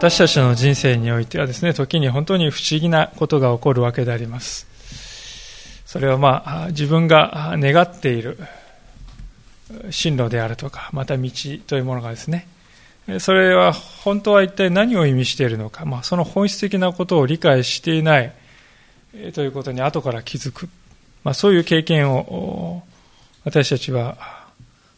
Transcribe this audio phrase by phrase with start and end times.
[0.00, 4.66] 私たちの人生においてはですね、時に本当に不思議なことが起こるわけであります。
[5.84, 8.38] それはまあ、自分が願っている
[9.90, 11.30] 進路であるとか、また道
[11.66, 12.48] というものがですね、
[13.18, 18.32] それは本当は一体何を意味しているのか、まあ、その本質的なことを理解していない
[19.34, 20.70] ということに後から気づく、
[21.24, 22.82] まあ、そういう経験を
[23.44, 24.16] 私たちは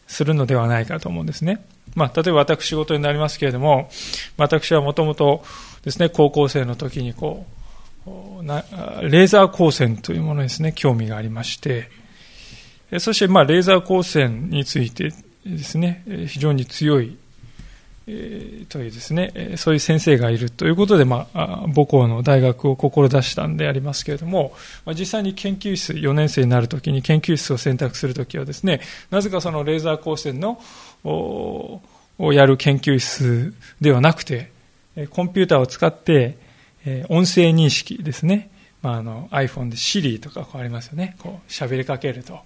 [0.07, 1.65] するのではないかと思うんですね。
[1.95, 3.89] まあ、例えば私事になりますけれども、
[4.37, 5.43] 私はもともと
[5.83, 7.45] ですね、高校生の時にこ
[8.05, 11.89] う、レーザー光線というものにですね、興味がありまして、
[12.99, 15.13] そして、まあ、レーザー光線について
[15.45, 17.17] ですね、非常に強い、
[18.05, 24.53] えー、というですね、そういう先生がいるということで、まあ、母校の大学を志したんでありますけれども、
[24.85, 30.61] まあ、実際に研究室、4年生になるときに研究室を選択するときはですね、なぜかそのレーザー光線の
[31.03, 31.81] を
[32.19, 34.51] やる研究室ではなくて、
[35.09, 36.37] コンピューターを使って、
[37.09, 38.49] 音声認識ですね。
[38.81, 41.15] まあ、あの iPhone で Siri とかこうありますよね。
[41.19, 42.39] こう喋りかけると、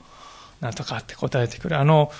[0.62, 1.80] なんとかって答えてくる。
[1.80, 2.12] あの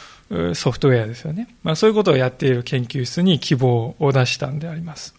[0.56, 1.48] ソフトウェアですよね。
[1.64, 5.16] まあ、そういうことをやっている研究室に希望を出したんであります。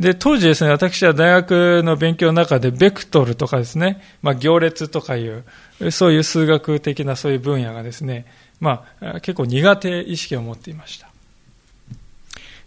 [0.00, 5.44] で、当時ですね、私は大学の勉強の中で、ベクトルとかですね、まあ、行列とかいう、
[5.92, 8.26] そういう数学的なそういう分野がですね、
[8.60, 11.08] まあ、結構苦手意識を持っていました。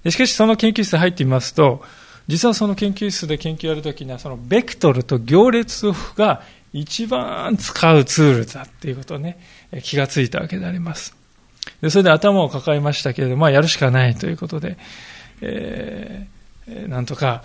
[0.09, 1.83] しかし、その研究室に入ってみますと、
[2.27, 6.41] 実はその研究室で研究をやるときには、そのベクトルと行列が
[6.73, 9.39] 一番使うツールだっていうことをね、
[9.83, 11.15] 気がついたわけであります。
[11.81, 14.77] でそれで頭を抱えましたけれども、まあ、やるしかないということで、
[15.41, 17.41] えー、なんとか、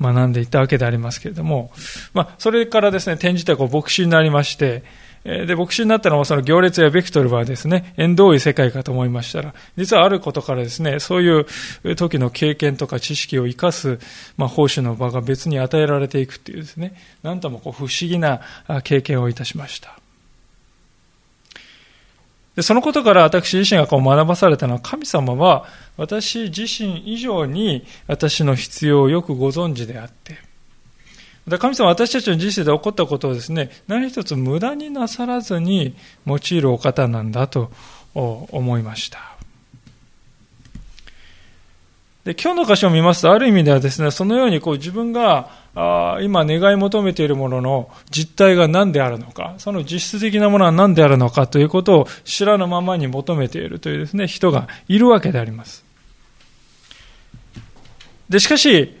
[0.00, 1.70] 学んでいったわけでありますけれども、
[2.12, 4.82] まあ、それからですね、転じてこう牧師になりまして、
[5.24, 13.98] で、牧師になったのもその行列やベクトルはですね、縁遠い世界かと思いましたら、実はあることからですね、そういう時の経験とか知識を生かす、
[14.36, 18.42] まあ、奉仕の場が別に与えられていくっていうですね、なんともこう不思議な
[18.82, 19.98] 経験をいたしました。
[22.54, 25.64] でそのことから私自身がこう学ばされたのは、神様は
[25.96, 30.36] 私自身以上に私の必要をよくご存知であって、
[31.46, 35.94] 神様は私たちの人生で起こったことをですね、何一つ無駄になさらずに
[36.26, 37.70] 用いるお方なんだと
[38.14, 39.18] 思いました。
[42.24, 55.84] で今日の箇所を見ますと、ある意味ではですね、そのようにこう自分があ今願い求めているものの実態が何であるのか、その実質的なものは何であるのかということを知らぬままに求めているというですね、人がいるわけであります。
[58.30, 58.96] で、しかし、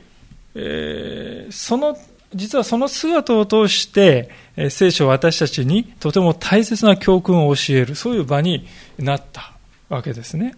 [0.54, 1.96] えー、その
[2.34, 4.30] 実はその姿を通して、
[4.70, 8.66] 聖書は私たちにとても大切な教訓を教える、そういう場に
[8.98, 9.52] なった
[9.88, 10.54] わけですね。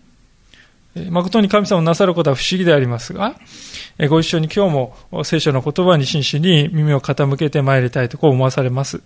[1.10, 3.34] 誠に神様をなさることは不思議でありますが、
[4.09, 9.03] ご一緒に今日も聖書の言葉に真摯に耳を傾けてまいりたいとこう思わされます。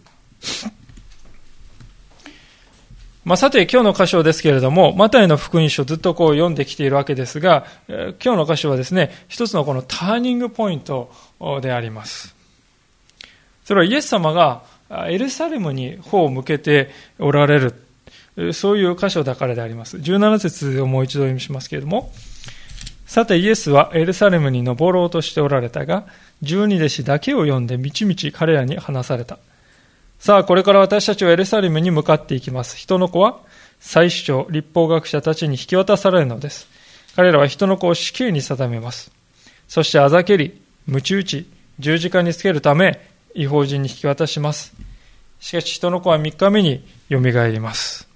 [3.23, 11.13] まあ、さて、今日の箇所ですけれども、マタイの福音書ずっとこう読んできているわけですが、今日の箇所はですね、一つのこのターニングポイント
[11.61, 12.40] であります。
[13.71, 17.61] それはイエス様がエルサレムに頬を向けておられ
[18.37, 19.97] る、そういう箇所だからであります。
[19.97, 22.11] 17節をもう一度読みしますけれども、
[23.07, 26.07] さてイエスはエルサレムに登ろうとしておられたが、
[26.43, 29.39] 十二弟子だけを呼んでみちみち彼らに話された。
[30.19, 32.77] さあ、これから私たちはエルサレムに向かっていきます。
[32.77, 33.39] 人の子は、
[33.79, 36.67] 最主張、立法学者たちに引き渡されるのです。
[37.15, 39.13] 彼らは人の子を死刑に定めます。
[39.69, 41.47] そしてあざけり、鞭打ち、
[41.79, 44.73] 十字架につけるため、違法人に引き渡します。
[45.41, 48.09] しかし人の子は3日目によみがえります。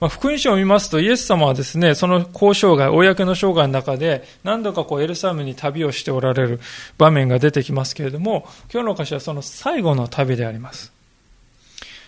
[0.00, 6.60] まあ、福音書を見ますと、イエス様はですね、その交渉外、公の生涯の中で、何度かこうエルサレムに旅をしておられる
[6.98, 10.92] 場面が出てきますけれども、今日の歌詞はその最後の旅であります。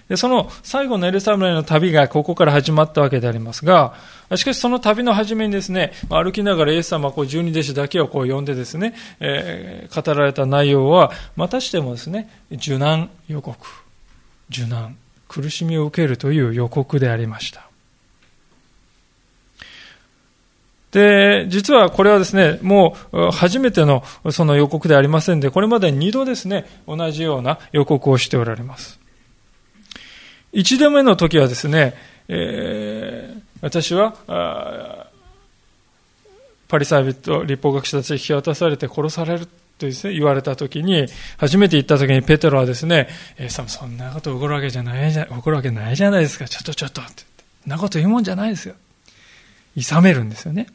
[0.08, 3.94] で、その最後のエルサレムへの旅がここから始まったわけでありますが、
[4.36, 13.66] しかしその旅の初めにですね、歩きながらイエス様はこう十二弟子だけをこう呼んでですね、えー、語られた内容は、またしてもですね、受難予告。
[14.50, 14.96] 受難。
[15.28, 17.66] 苦しみを受けるという予告でありました。
[20.92, 29.00] で、実はこれはですね、もう初めてのその予告でありませんで、これまで2度ですね、同じような予告をしておられます。
[30.56, 31.94] 1度目の時はですね、
[32.28, 35.06] えー、私は、
[36.66, 39.46] パリサイ人、立法学者たちに引き渡されて殺される
[39.78, 41.06] とですね、言われたときに、
[41.36, 46.48] 初めて言ったときにペテロはですね、えー、そんなこと起こるわけじゃないじゃ、起こるわけないじゃないですか。
[46.48, 47.22] ちょっとちょっとって。
[47.62, 48.74] そんなこと言うもんじゃないですよ。
[49.76, 50.68] 諌めるんですよね。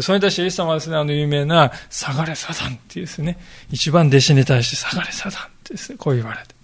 [0.00, 3.38] それに対してイエス様はですね、あの有名な、下がれサタンっていうですね、
[3.70, 6.61] 一番弟子に対して下がれサタンってですね、こう言われて。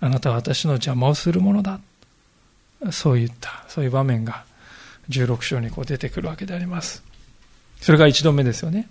[0.00, 1.80] あなたは私の邪魔をするものだ。
[2.92, 4.44] そういった、そういう場面が
[5.08, 7.02] 16章にこう出てくるわけであります。
[7.80, 8.88] それが1度目ですよね。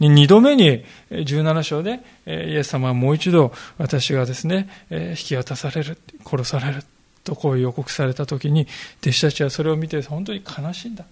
[0.00, 6.84] 2度目に17章でイエス様はもう一度私がですね、引き渡される、殺される
[7.24, 8.66] とこう予告された時に
[9.00, 11.04] 弟子たちはそれを見て本当に悲しいんだ。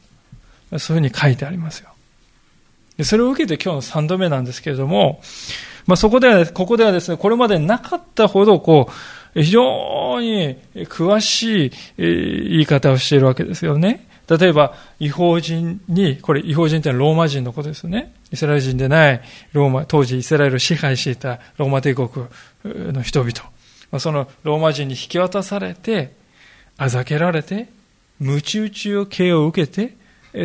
[0.78, 1.93] そういうふうに書いてありますよ。
[3.02, 5.20] それを受けて今日の3度目なんですけれども、
[5.86, 8.88] まあ、そこでは、ここではですね、これまでなかったほど、こ
[9.34, 10.56] う、非常に
[10.86, 14.06] 詳しい言い方をしているわけですよね。
[14.28, 18.14] 例えば、違法人に、これ違法人ってのはローマ人のことですよね。
[18.32, 19.20] イスラエル人でない
[19.52, 22.08] ローマ、当時イスラエルを支配していたローマ帝国
[22.64, 24.00] の人々。
[24.00, 26.12] そのローマ人に引き渡されて、
[26.78, 27.68] あざけられて、
[28.20, 29.96] 鞭打ちを刑を受けて、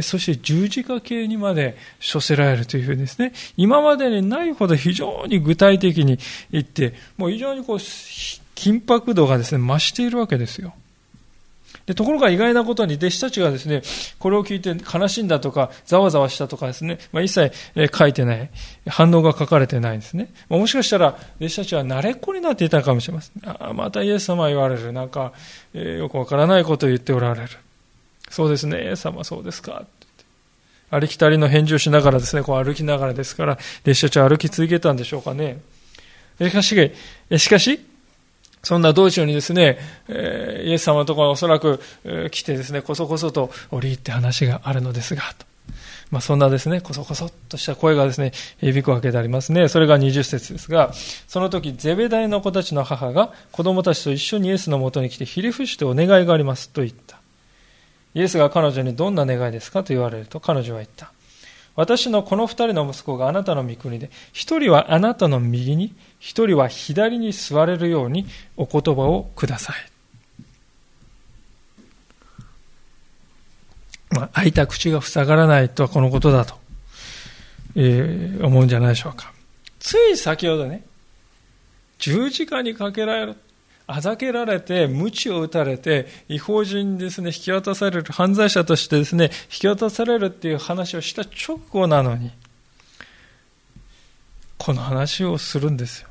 [0.02, 1.78] そして十字架刑にまで
[2.14, 6.20] 処せられるというふうにですね、今までにないほど非常に具体的に
[6.52, 10.74] 言って、もう非常にこう、緊迫度がですね、増しているわけですよ。
[11.90, 13.82] でところが意外なことに弟子たちがですね、
[14.20, 17.52] これを聞いて悲しんだとか、ざわざわしたとかですね、まあ、一切
[17.92, 18.50] 書いてない、
[18.86, 20.30] 反応が書かれてないんですね。
[20.50, 23.42] もしかしたら、弟子たちは慣れっこになっていたかもしれません。
[23.44, 24.94] あまたイエス様言われる。
[24.94, 25.34] なんか、
[25.74, 27.50] えー、よくわからないことを言っておられる。
[28.30, 29.86] そうですね、イエス様そうですか。
[30.92, 35.60] ありきたりの返事をしながらですね、こう歩きながらですから、弟子たちは歩き続けたんでしょうかね。
[36.40, 36.92] しかし、
[37.38, 37.80] しかし、
[38.64, 39.78] そんな道中にですね、
[40.08, 41.80] えイエス様のところにおそらく、
[42.32, 45.46] 来てですね、こそこそと折り入って話があるのですが、と。
[46.12, 49.68] まあ、そんなですね、こそこそっとした声がですね、響くわけでありますね。
[49.68, 50.92] それが20節ですが、
[51.28, 57.09] その時、ゼベダイの子たちの母が子供たちと一緒にイエスのもとに来て、ひれ伏してお願いがありますと言った。
[58.14, 61.12] イエスが彼女にどんな願いですかと言われると彼女は言った。
[61.76, 68.26] 私のこの二人の息子があなたの御国で、一人はあなたの右に、一人は左に座れるように
[68.58, 69.76] お言葉をください。
[74.12, 76.56] まあ、開いた口が塞がらないとはこのことだと、
[77.76, 79.32] えー、思うんじゃないでしょうか。
[79.80, 80.84] つい先ほどね、
[82.00, 83.36] 十字架にかけられる。
[83.92, 92.30] あざけられて、鞭を打たれて、違法人にですね、引き渡される、犯罪者としてですね、引き渡されるっていう話をした直後なのに、
[94.60, 96.10] この話をするんですよ。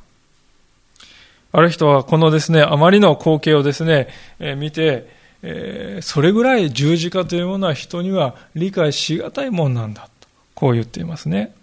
[1.53, 4.09] ある人はこのですね、あまりの光景をですね、
[4.41, 5.09] えー、見て、
[5.43, 11.55] えー、それぐらい十字架というものは人には理解しがたいもんなんだと、こう言っていますね。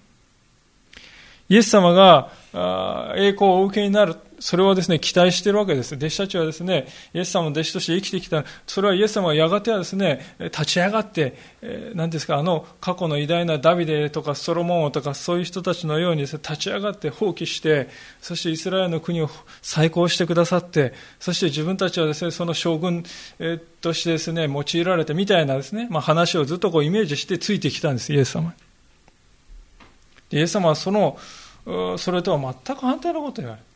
[1.50, 2.32] イエス様が
[3.18, 4.16] 栄光をお受けになる。
[4.40, 5.96] それをですね、期待しているわけです。
[5.96, 8.44] 弟子たちはですね、イエス様の弟子として生きてきた。
[8.68, 11.38] それはイエス様はやがてはですね、立ち上がって、
[11.94, 17.90] 何ですか、あの過去の偉大なダビデとかソロモン王とかそういう人たちのようにです、ね、立ち上がって放棄して、
[18.22, 19.30] そしてイスラエルの国を
[19.62, 23.04] 再興してくださって、そして自分たちはですね、その将軍
[23.82, 28.54] としてですね、用いられてみたいなですね、まあ、話をずっとこうイメージしてついてきたんです、イエス様
[30.32, 31.18] イエス様はその、
[31.98, 33.75] それとは全く反対のことを言われる。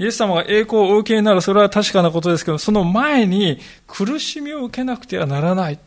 [0.00, 5.78] イエス様が栄光を受けになる、それは確かなことですけど、その前に苦しみを受けなくてはならない。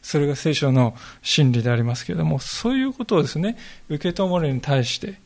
[0.00, 5.18] それが聖書の真理でありますけれども、そういうことをですね、受け止めるに対して、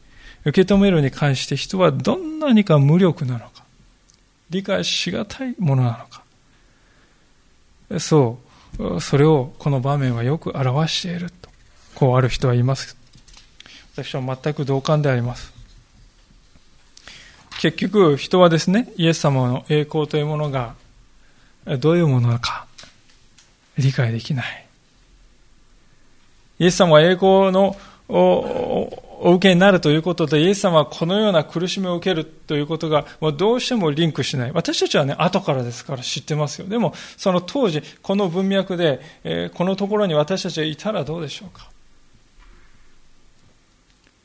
[0.46, 3.64] 受け止めるに関して人はどんなにか無力なのか、
[4.48, 8.00] 理解しがたいものなのか。
[8.00, 8.38] そ
[8.78, 11.50] う、それをこの場面はよく表していると、
[11.94, 12.96] こうある人は言います。
[13.94, 15.51] 私は全く同感であります。
[17.62, 20.74] 結局、人はですね、イエス様の栄光というものが
[21.78, 22.66] どういうものか
[23.78, 24.66] 理解できない。
[26.58, 27.76] イエス様は栄光の
[28.08, 34.50] お受けになるということで、イエス様はこのような苦しみを受けるということが、もうどうしてもリンクしない。
[34.52, 36.66] 私たちはね、後からですから知ってますよ。
[36.66, 41.71] でも、その当時、この文脈で、えー、このところに私たちがいたらどうでしょうか。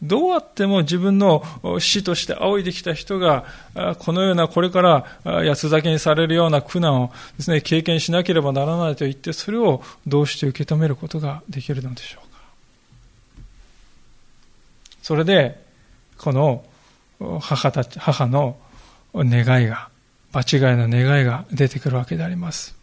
[0.01, 1.43] どうあっても自分の
[1.79, 3.45] 死として仰いできた人が、
[3.99, 12.41] このようなこれから八つ咲きにされるような苦難をですね、経験しなければならないと言って、それをどうして受け止めることができるのでしょうか。
[15.01, 15.59] それで、
[16.19, 16.63] この
[17.39, 18.55] 母たち、母の
[19.15, 19.89] 願いが、
[20.31, 22.76] 場違いの願いが出てくるわけであります。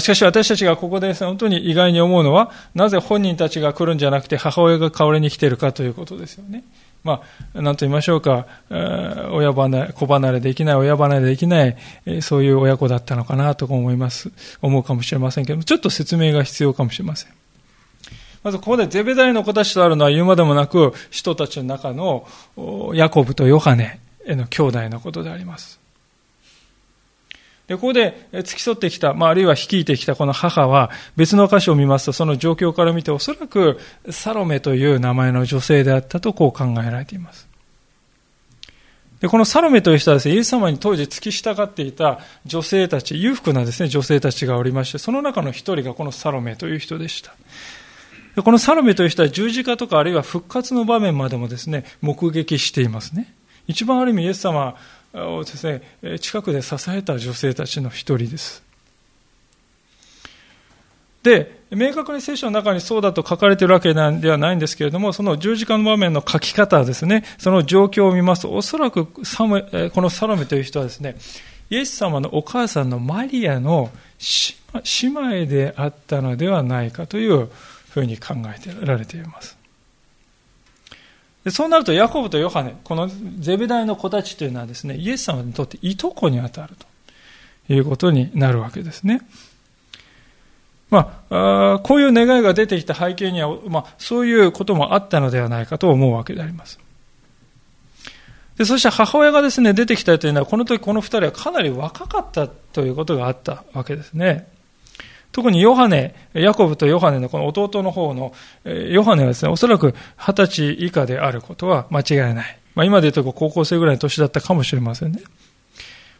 [0.00, 6.64] しかし私たちがここで本当に意外に思うのは、なぜ本人たちが来るんじゃなくて母親が代わりに来ているかということですよね。
[7.04, 7.20] ま
[7.54, 11.76] あ、なんと言いましょうか、親離れ、子離れできない、親離れできない、
[12.20, 14.30] そういう親子だったのかなと思います、
[14.62, 17.32] 思うかもしれませんけども、ちょっと説明が必要かもしれません。
[18.44, 22.26] まずここでゼベダイの子たちとあるのは言うまでもなく、人たちの中の
[22.94, 25.81] ヤコブとヨハネへの兄弟のことであります。
[27.72, 33.78] で、ここで付き添ってきた、まあ、あるいは率いてきたこの母は、別の箇所を見ますと、その状況から見て、おそらく
[34.10, 37.48] サロメという名前の女性であったとこう考えられています。
[39.20, 47.32] で、このサロメという人はですね、イエス様に当時付き従っていた女性たち、裕福なですね、女性たちがおりまして、その中の一人がこのサロメという人でした。
[48.36, 53.34] でこのサロメという人は十字架とかあるいは復活の場面までもですね、目撃していますね。
[53.66, 54.76] 一番ある意味イエス様
[55.14, 58.62] をですね、近くで支えた女性たちの一人です。
[61.22, 71.16] で、明確に聖書の中にそうだと書かれているわけではないんですけれども、その十字架の場面の書き方ですね、その状況を見ますと、おそらくサムこのサロメという人はですね、
[71.70, 73.90] イエス様のお母さんのマリアの
[74.74, 77.48] 姉妹であったのではないかという
[77.90, 79.56] ふうに考えられています。
[81.44, 86.74] でそうなると、ヤコブとヨハネ、このゼベダイの子たちというのはですね、イエス様にとっていとこに当たる
[87.66, 89.22] ということになるわけですね。
[90.88, 96.78] まあ、あこういう願いが出てきた背景には、まあ、そういうこともあったのではないかと思うわけであります。
[98.58, 104.46] でそして母親がですね、出てきたというのは、この時この二人はかなり若かったということがあったわけですね。
[105.32, 108.32] 特にヨハネ、ヤコブとヨハネのこの弟の方の、
[108.64, 112.58] ヨハネはですね、おそらく二十歳以下であることは間違いない。
[112.74, 115.22] まあ、今で言うと高校生ぐらいの年だったかもしれませんね。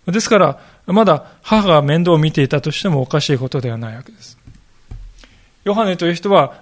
[0.07, 4.39] ですから、まだ母が面倒を見ていたとしてもおかしいことではないわけです。
[5.65, 6.55] ヨハネという人は、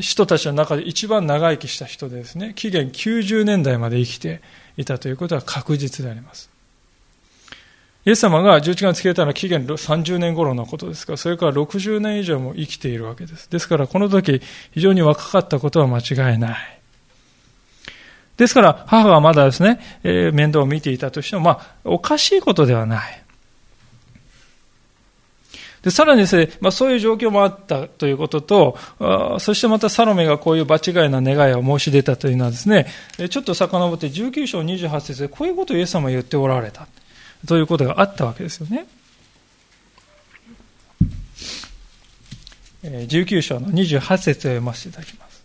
[0.00, 4.40] 人たちの中で一番長生きした人でですね、紀元90年代まで生きて
[4.76, 6.49] いたということは確実であります。
[8.06, 13.50] イエス様が十字架につけたのは紀元30年頃のことですから、それから60年以上も生きているわけです。
[13.50, 14.40] ですから、この時、
[14.72, 16.80] 非常に若かったことは間違いない。
[18.38, 23.22] ですから、母がまだですね、えー、面倒を見ていたとしても、まあ、おかしいことではない。
[25.82, 28.78] で、さらにですね、まあそういう状況もあったということと、
[29.38, 32.86] そしてまたサロメがこういう場違いな願いを申し出たというのはですね、
[33.30, 36.86] ちょっと遡って19章28節でこういうことをイエス様は言っておられた。
[37.46, 38.86] ということがあったわけですよね。
[42.82, 45.42] 19章の28節を読ませていただきます。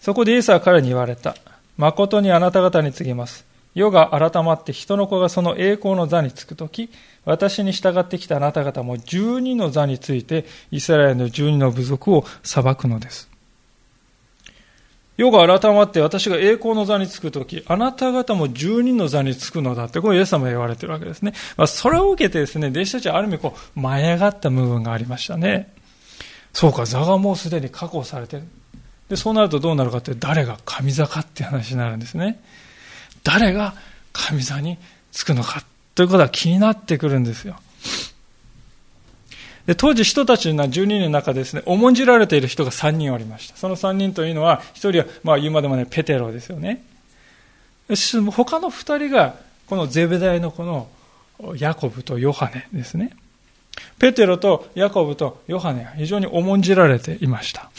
[0.00, 1.36] そこでイエスは彼に言われた。
[1.76, 3.44] 誠にあなた方に告げます。
[3.74, 6.90] 世が改まって人の子がその栄光の座につくとき、
[7.24, 13.31] 私に従ってきたあなた方も十二の座について、イスラエルの十二の部族を裁くのです。
[15.16, 21.34] 世が改まって私が栄光の座につくとき、あなた方も十人の座につくのだって、これイエス様が言われてるわけですね。
[21.56, 25.74] まあ、それを受けてですね、弟子たちはある意味こう、舞い上がった部分がありましたね。
[26.52, 28.44] そうか、座がもうすでに確保されてる。
[29.08, 32.42] で、そうなるとどうなるかって、誰が神座かって話になるんですね。
[33.22, 33.74] 誰が
[34.12, 34.78] 神座に
[35.10, 35.62] つくのか
[35.94, 37.56] ということは気になってくるんですよ。
[39.66, 43.56] で当時人たちの12人の中ですね、重んじられている人が3人おりました。
[43.56, 46.82] その3人というのは、1人は、まあ言うまでもね、ペテロですよね。
[47.88, 50.88] 他の2人が、このゼベダイのこの
[51.56, 53.12] ヤコブとヨハネですね。
[53.98, 57.70] ペテロとヤコブとヨハネが非常に重んじられていました。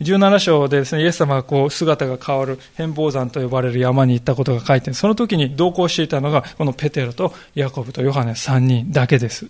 [0.00, 9.48] 17章でですね、イエス様がこう姿が変わる変貌山と呼ばれる山に行ったことが書いてその時に同行していたのが、このペテロとヤコブとヨハネ3人だけです。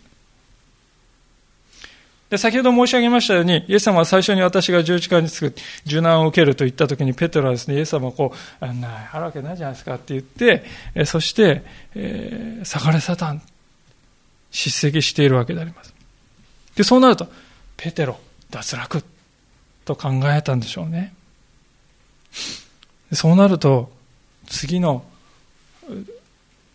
[2.31, 5.55] で、先ほど申し上げましたように、イエス様は最初に私が十字架につく、
[5.87, 10.65] 受難を受けると言った時に、ペテロはですね、イエス様はこう、あんな、あるわけないじゃないですかって言って、
[10.95, 11.63] えそして、
[11.95, 13.43] えー、逆れサタン、
[14.51, 15.95] 叱責しているわけであります。
[16.77, 17.29] で、そうなると、
[17.77, 18.19] ペテロ、
[18.51, 19.05] 脱落、
[19.85, 21.15] と考えたんでしょうね。
[23.13, 23.93] そうなると、
[24.47, 25.05] 次の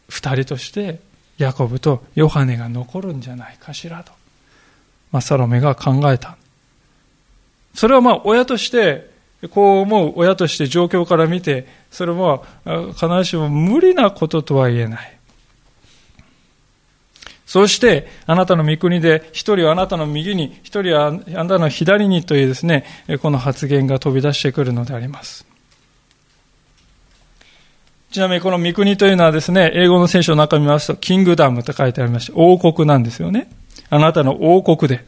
[0.08, 1.00] 二人として、
[1.38, 4.12] ヤコブとヨハネが残るんじゃないかしらと。
[5.12, 6.38] まあ、サロメが考えた。
[7.74, 9.10] それはまあ親として
[9.48, 12.42] こう思う親として状況から見て、それは
[12.94, 15.20] 必ずしも無理なこととは言えない。
[17.46, 22.86] そして、あなたの御国で、一人はあなたの右に、一人はあなたの左にというですね、
[23.24, 25.48] この発言が飛び出してくるのであります。
[28.12, 33.50] ちなみにこの御国というのはですね、英語の聖書の中を見ますと、キングダムと書いてありまして、王国なんですよね。
[33.90, 35.06] あなたの王国で。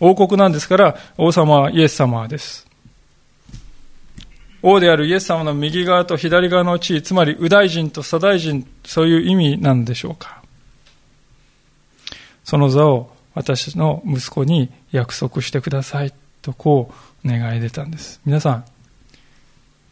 [0.00, 2.66] 王国なんですから、王様はイエス様です。
[4.62, 10.42] 王であるイエス様の右側と左側の地位、つまり右大臣と左大臣、そういう意味なんでしょうか。
[12.44, 16.92] その座を私の息子に約束してくださいとこ
[17.24, 18.64] う願い出たんです皆さん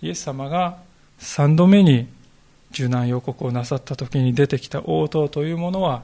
[0.03, 0.79] イエス様が
[1.21, 2.09] 3度目に
[2.73, 6.03] 受難予告をなさった時に出てきた応答というものは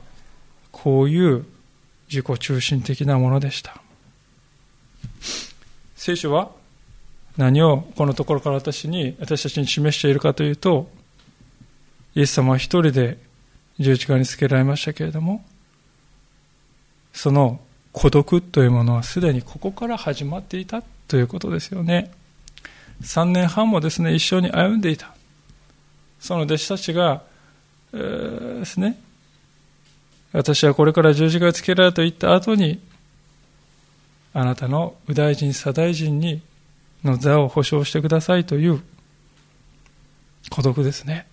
[0.77, 1.47] こういう
[2.09, 3.81] 自己中心的なものでした
[5.97, 6.51] 聖書は
[7.39, 10.89] 何をこのところから私に私たちに示しているかというと
[12.15, 13.19] イエス様は一人で
[13.79, 15.43] 十字架につけられましたけれども
[17.15, 17.59] その
[17.93, 22.13] 孤独というものはすでにここから始まっていたということですよね。
[23.03, 25.15] 3年半もですね、一緒に歩んでいた。
[26.21, 27.23] その弟子たちが、
[27.95, 28.99] えー、ですね、
[30.37, 32.79] 私はこれから十字架をつけられると言った後に、
[34.35, 36.43] あなたの右大臣、左大臣に
[37.03, 38.83] の座を保証してくださいという
[40.51, 41.27] 孤独ですね。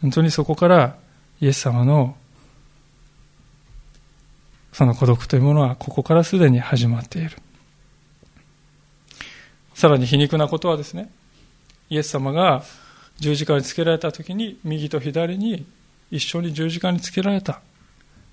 [0.00, 0.96] 本当にそこから
[1.42, 2.16] イエス様の
[4.72, 7.36] その孤独というものはここからすでに始まっている。
[9.74, 11.10] さらに皮肉なことはですね、
[11.90, 12.64] イエス様が
[13.18, 15.66] 十字架につけられた時に右と左に
[16.10, 17.60] 一緒に十字架につけられた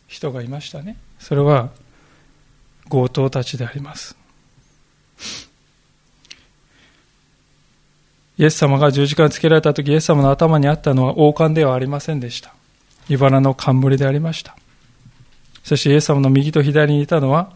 [0.07, 0.97] 人がいましたね。
[1.19, 1.69] それは
[2.89, 4.15] 強盗たちであります。
[8.37, 12.53] イエス様が十字架につけられた時、イエス様の頭にあったのは王冠ではありませんでした。
[13.07, 14.57] 茨の冠でありました。
[15.63, 17.53] そしてイエス様の右と左にいたのは、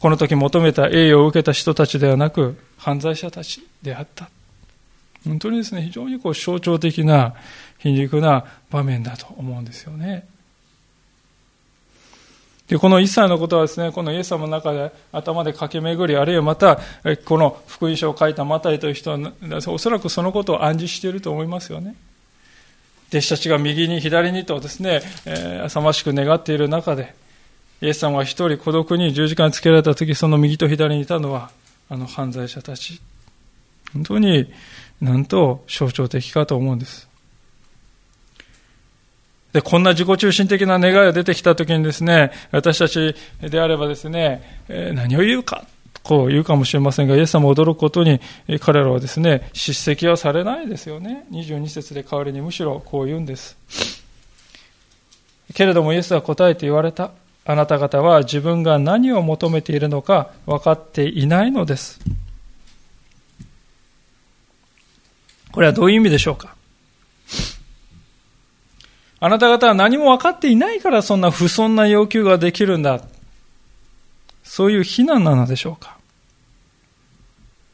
[0.00, 4.28] この時求めた栄誉を受けた人たちではなく、犯罪者たちであった。
[5.24, 7.34] 本当にですね、非常にこう象徴的な
[7.78, 10.26] 皮肉な場面だと思うんですよね。
[12.68, 16.78] で、この一切のことはですね、このイエス様の中で頭で駆け巡り、あるいはまた、
[17.24, 19.18] この福音書を書いたマタイという人は、
[19.68, 21.94] おそらくそのことを暗示していると思いますよね。
[23.10, 27.14] 弟子たちが右に左にとですね、えー、浅ましく願っている中で、
[27.82, 31.50] イエス様は一人孤独に十字架につけられた時、その右と左にいたのは、
[31.90, 33.00] あの犯罪者たち。
[33.92, 34.50] 本当に
[35.00, 37.08] なんと象徴的かと思うんです。
[39.52, 45.64] で、こんな自己中心的な願いが出てきた時にですね、私たちであればですね、えー、何を言うか
[46.02, 48.20] こう言うかもしれませんが、イエス様を驚くことに、
[48.60, 51.24] 彼らはですね、叱責はされないですよね。
[51.30, 53.56] 22節で代わりにむしろこう言うんです。
[55.54, 57.12] けれどもイエスは答えて言われた。
[57.46, 62.00] あなた方は自分が何を求めているのか分かっていないのです。
[65.54, 66.56] これはどういう意味でしょうか？
[69.20, 73.00] あなた方は何も分かっていないからそんな不遜な要求ができるんだ。
[74.42, 75.96] そういう非難なのでしょうか？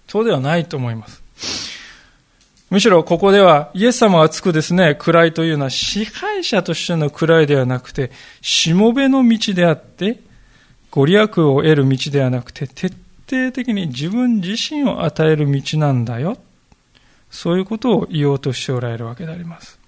[0.08, 1.22] そうではないと思います。
[2.68, 8.10] むしろここではイエス様がつくですね、位というのは支配者としての位ではなくて、
[8.42, 10.20] しもべの道であって、
[10.90, 12.88] ご利益を得る道ではなくて、徹
[13.26, 16.36] 底的に自分自身を与える道なんだよ。
[17.30, 19.80] そういうことを言おうとしておられるわけであります。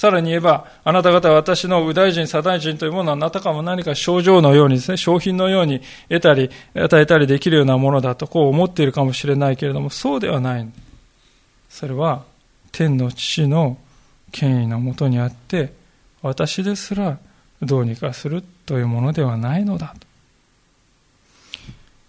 [0.00, 10.66] さらに言えば、あなた方は私の右大臣、左大臣というものは、あなたかも何か症状のようにですね、商品のように得たり、与えたりできるようなものだと、こう思っているかもしれないけれども、そうではない。
[11.68, 12.24] それは、
[12.72, 13.76] 天の父の
[14.32, 15.74] 権威のもとにあって、
[16.22, 17.18] 私ですら
[17.60, 20.06] どうにかするというものではないのだと。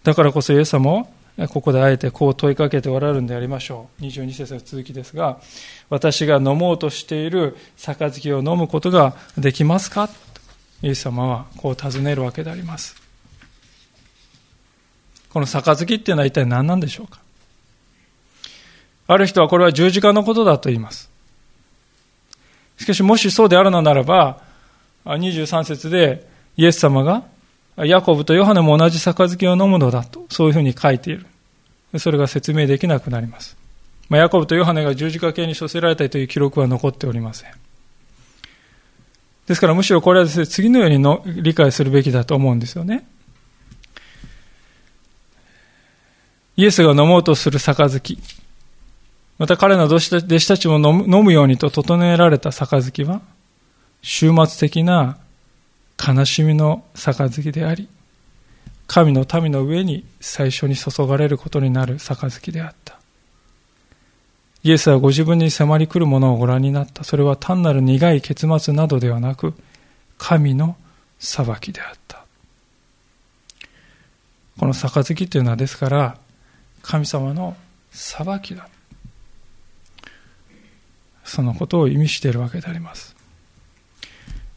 [0.03, 1.07] だからこそイエス様は、
[1.49, 4.03] ここであえてこう問いかけておられるんでありましょう。
[4.03, 5.39] 22節の続きですが、
[5.89, 10.09] 私が飲もうとしている杯を飲むことができますか？
[10.81, 12.95] イエス様はこう尋ねるわけであります。
[15.29, 17.19] この杯っていうのは一体何なんでしょうか？
[19.07, 21.09] ある人はこれは十字架のことだと言います。
[22.77, 24.41] しかしもしそうであるのならば、
[25.05, 26.27] 23節で
[26.57, 27.23] イエス様が
[27.77, 31.25] ヤコブとヨハネも同じ杯を飲むのだと、そういうふうに書いている。
[31.99, 33.57] それが説明できなくなります。
[34.09, 37.51] まあ、ヤコブとヨハネが十字架系に処せられたという記録は残っておりません。
[39.47, 43.05] ですからむしろこれはですね、次のようにの理解するべきだと思うんですよね。
[46.57, 48.17] イエスが飲もうとする杯、
[49.37, 53.21] また彼の弟子たちも飲むようにと整えられた杯は、
[54.03, 55.17] 終末的な
[55.97, 57.87] 悲しみの杯であり、
[58.93, 62.99] 神の民の上に最初に注がれることになる杯であった。
[64.63, 67.05] イエスはご自分に迫り来るものをご覧になった。
[67.05, 69.53] それは単なる苦い結末などではなく、
[70.17, 70.75] 神の
[71.19, 72.25] 裁きであった。
[74.59, 76.17] この杯というのはですから、
[76.81, 77.55] 神様の
[77.91, 78.67] 裁きだ。
[81.23, 83.10] そのことを意味しているわけであります。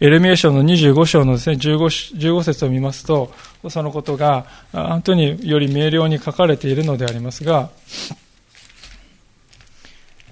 [0.05, 3.33] エレミア書の25章のですね、15, 15節を見ますと、
[3.71, 7.71] そのことが本当により明瞭に書かれているのでありますが、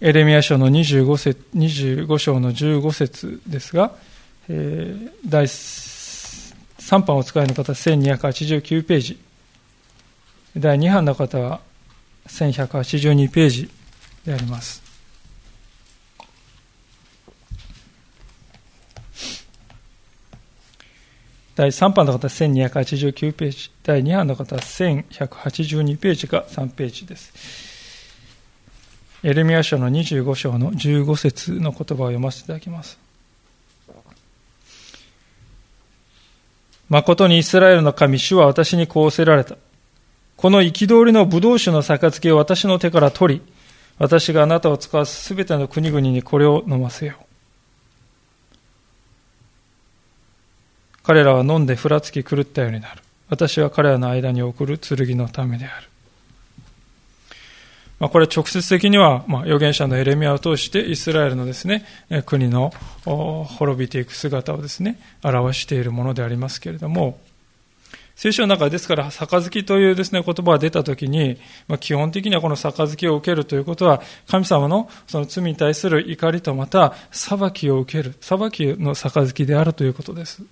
[0.02, 3.92] エレミア書の 25, 節25章の15節ですが、
[4.50, 9.18] えー、第3版お使いの方、1289ページ。
[10.54, 11.60] 第2版の方は
[12.26, 13.70] 1182ページ
[14.26, 14.81] であります。
[21.62, 27.32] 第3版の方1289ページ、第2版の方1182ページが3ページです。
[29.22, 32.98] エレミア書の25章の15節の言葉を読ませていただきます。
[36.88, 39.54] 誠にイスラエルの神、主は私にこうせられた。
[40.36, 43.42] この憤りの葡萄酒の杯を私の手から取り、
[44.00, 47.31] 私があなたを使わすすべての国々にこれを飲ませよう。
[51.02, 53.02] 彼らは飲んでふらつき狂ったようになる。
[53.28, 55.88] 私は彼らの間に送る剣のためである。
[57.98, 61.86] まあ、これは直接的には、まあ、預言者のエレミアを通してイスラエルのですね、
[62.26, 62.72] 国の
[63.04, 67.20] 滅びていく姿をですね、表しているものでありますけれども、
[68.16, 71.38] 聖書の中ですから、杯というですね、言葉が出たときに、
[71.68, 80.42] まあ、基本的にはこの杯を受けるということは、神様のその罪に対する怒りとまた、裁きを受ける、裁きの杯であるということです。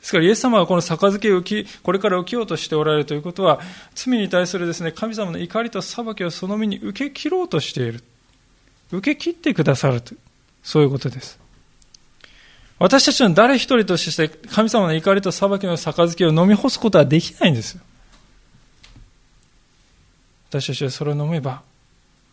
[0.00, 3.60] ですからイエス様がこの杯をき、これから受けようとしておられるということは、
[3.94, 8.02] 罪に対するですね、神様の怒りと裁きをその身に受け切ろうとしている。
[8.90, 10.14] 受け切ってくださると。
[10.62, 11.38] そういうことです。
[12.78, 17.82] 私たちの誰一人として神様の怒りと裁きの杯を飲み干すことはできないんですよ。
[20.48, 21.62] 私たちはそれを飲めば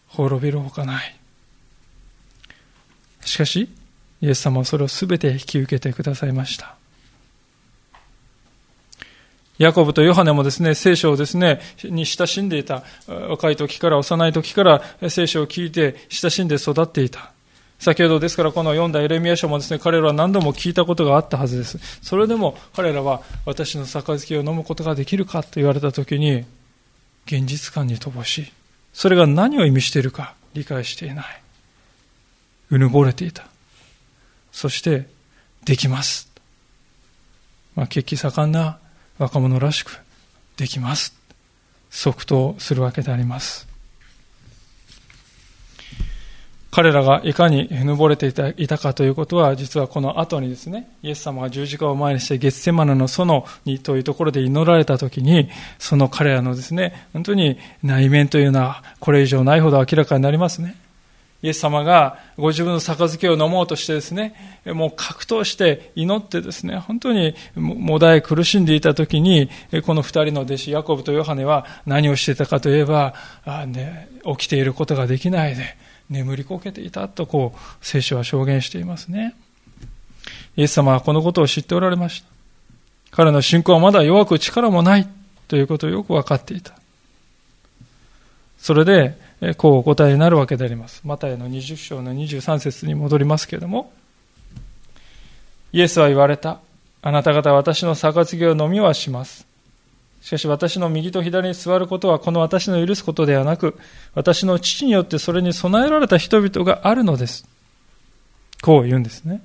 [0.07, 1.15] 滅びるほかない。
[3.25, 3.69] しかし、
[4.21, 6.76] イエス様はそれを全て引き受けてくださいました。
[9.57, 12.83] ヤコブとヨハネもですね、聖書をですね、に親しんでいた。
[13.07, 17.31] 若い時から、幼い時から聖書を聞いて親しんで育っていた。
[17.79, 21.79] 先ほどですからこの読んだエレミア書もですね、彼らは何度も聞いたことがあったはずです。
[22.01, 26.45] それでも彼らは私の杯を飲むことができるかと言われた時に、
[27.25, 28.51] 現実感に乏しい。
[28.93, 31.41] それが何を意味しているか理解していない。
[32.71, 33.47] うぬぼれていた。
[34.51, 35.07] そして、
[35.65, 36.29] できます。
[37.75, 38.79] まあ、血気盛んな
[39.17, 39.99] 若者らしく
[40.57, 41.15] できます。
[41.89, 43.67] 即答するわけであります。
[46.77, 48.27] 彼らがいかにぬぼれて
[48.57, 55.49] いたかということは、実はこの後にですね、イエス様が十字架を前にしてゲッセマナの園にというところで祈られたときに、
[55.79, 60.75] その彼らのですね、本当に内面というのはこれ以上ないほど明らかになりますね。
[61.47, 69.49] イエス様がご自分の杯を飲もうとしてですね、もう格闘して祈ってですね、本当にもだえ苦しんでいた時に、
[69.85, 73.13] この二人の弟子、ヤコブとヨハネは何をしていたかといえば、
[73.45, 75.77] あね、起きていることができないで、
[76.09, 79.33] 眠りこけていたとこう、聖書は証言していますね。
[80.57, 82.27] イエス様はこのことを知っておられました。
[83.11, 85.07] 彼の信仰はまだ弱く力もない
[85.47, 86.73] ということをよく分かっていた。
[88.57, 89.26] それで、
[89.57, 91.01] こうお答えになるわけであります。
[91.03, 93.91] マタイの20章の23節に戻りますけれども、
[95.73, 96.59] イエスは言われた。
[97.03, 99.45] あなた方は私の杯を飲みはします。
[100.21, 103.77] しかし私の右と左に座ることはこの私の許すことではなく、
[104.15, 107.45] 私の父によってそれに備えられた人々があるのです。
[108.61, 109.41] こう言うんですね。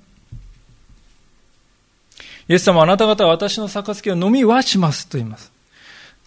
[2.49, 5.53] イエス様あなた方は私の杯を飲みはしますと言います。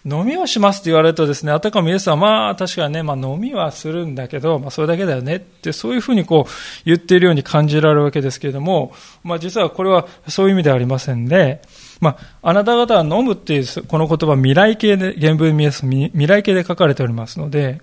[0.06, 6.52] 飲みはしますって言われるとですね、あたかもイエスはまあ確かにね、まあ飲みはするんだけど、まあそれだけだよねってそういうふうにこう
[6.86, 11.62] 言っているように感じられるわけですけれども、まあ実はこれはそういう意味ではありませんで、
[12.02, 17.82] まああなた方は飲むっていうこの言葉未来形で、原文見ます未来形で書かれておりますので、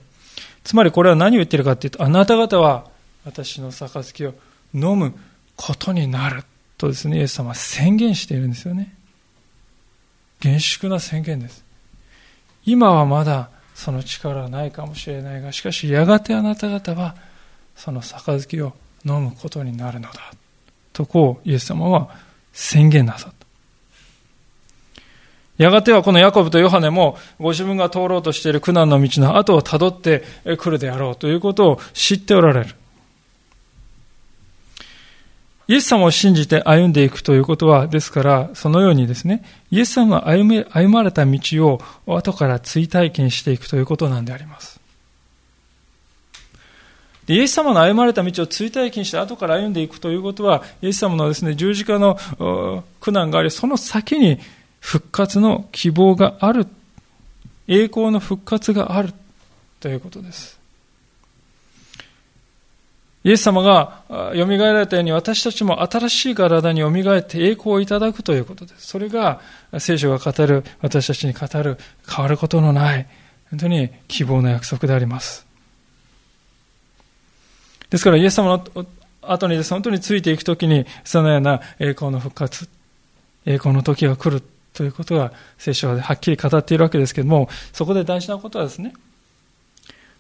[0.63, 2.87] つまりこれは何を言ってるかっていうと、あなた方は
[3.25, 4.35] 私の杯を
[4.75, 5.13] 飲む
[5.57, 6.45] ことになる
[6.79, 8.95] とですね、イエス様は宣言しているんですよね。
[10.39, 11.65] 厳粛な宣言です。
[12.65, 17.17] 今はまだその力はないかもしれないが、しかしやがてあなた方は
[17.75, 18.73] その杯を
[19.05, 20.33] 飲むことになるのだ。
[20.93, 22.11] とこうイエス様は
[22.53, 23.43] 宣言なさった。
[25.59, 30.25] やがてはこのヤコブとヨハネもご自分が通ろうとしている苦難の道の後をたどって
[30.59, 32.75] くるであろうということを知っておられる。
[35.73, 44.79] イエス様を信じて歩んでいくということは、ですから、そのようにですね、イエス様が歩め歩まれた道を後から追体験していくということなんであります。
[47.27, 52.19] イエス様の歩まれた道を追体験して後から歩んでいくということは、イエス様のですね、十字架の
[53.01, 54.41] 苦難があり、その先に
[54.79, 56.67] 復活の希望がある、
[57.67, 59.15] 栄光の復活がある
[59.81, 60.62] ということです。
[63.25, 68.89] イエス様が蘇られたように私たちも新しい体に蘇って栄光をいただくということです。
[68.89, 69.41] それが
[69.79, 73.07] 聖書が語る、私たちに語る変わることのない、
[73.51, 75.47] 本当に希望の約束であります。
[77.91, 78.87] ですからイエス様の
[79.23, 82.69] 後にです、本当についていくときに、そのような栄光の復活、
[83.47, 88.95] 栄光の時が来るということが聖書ははっきり語っているわけですけども、そこで大事なことはですね、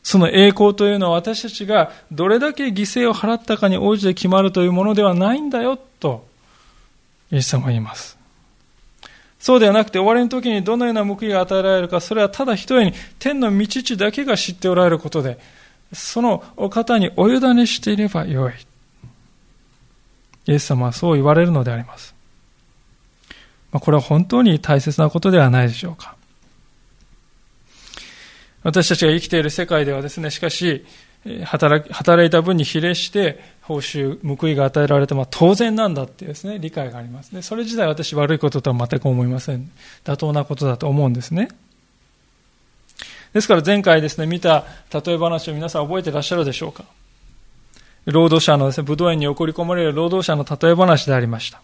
[0.02, 6.26] その栄光というのは私たちがどれだけ犠牲を払ったかに応じて決まるというものではないんだよと、
[7.30, 8.18] イエス様は言います。
[9.38, 15.38] そうではなくて終わりの時にどのような報いが与えられるか、それはただ一重に天の道地だけが知っておられることで、
[15.92, 18.52] そのお方にお委ねしていればよい。
[20.46, 22.14] イエス様はそう言われるのであります。
[23.72, 26.16] これは本当に大切なことではないでしょうか。
[28.62, 30.84] 私たちが生きている世界ではですね、しかし、
[31.44, 37.42] 働働いた分に比例して報酬、報いが与えられて、まあ、当然なんだっていうですね、理解がありますね。
[37.42, 39.70] それ自体私悪いこととは全く思いません。
[40.04, 41.48] 妥当なことだと思うんですね。
[43.32, 46.84] ですから前回ですね、見た例え話を皆さん覚えていらっしゃるでしょうか
[48.04, 51.62] 労働者のですね、武道園に送り込まれる労働者の例え話でありました。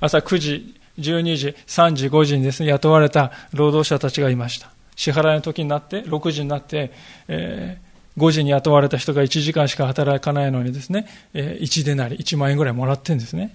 [0.00, 4.75] 朝9時、12時、3時、5時にですね、雇われた労働者たちがいました。
[4.96, 6.90] 支払いの時になって、6時になって、
[7.28, 13.54] えー、5時に雇われた人が1時間しか働かないのにですね、えー、1でなり1万円ぐらいもらってるんですね。